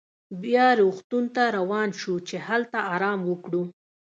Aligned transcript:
بیا 0.41 0.67
روغتون 0.79 1.23
ته 1.35 1.43
روان 1.57 1.89
شوو 1.99 2.25
چې 2.27 2.35
هلته 2.47 2.77
ارام 2.93 3.19
وکړو. 3.25 3.63